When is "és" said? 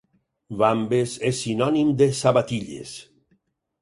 1.31-1.43